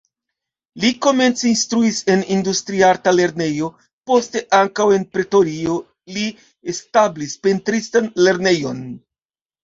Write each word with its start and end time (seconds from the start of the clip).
Li 0.83 0.89
komence 1.05 1.43
instruis 1.47 1.97
en 2.13 2.23
industriarta 2.35 3.13
lernejo, 3.17 3.67
poste 4.11 4.41
ankaŭ 4.59 4.87
en 4.95 5.05
Pretorio 5.17 5.75
li 6.15 6.23
establis 6.73 7.37
pentristan 7.45 8.09
lernejon. 8.29 8.81